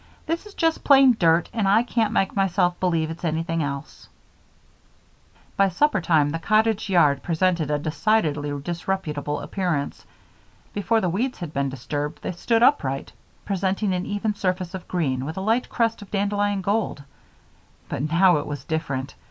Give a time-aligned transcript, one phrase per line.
[0.25, 4.09] This is just plain dirt and I can't make myself believe it's anything else."
[5.55, 10.03] By supper time the cottage yard presented a decidedly disreputable appearance.
[10.73, 13.11] Before the weeds had been disturbed they stood upright,
[13.45, 17.03] presenting an even surface of green with a light crest of dandelion gold.
[17.87, 19.13] But now it was different.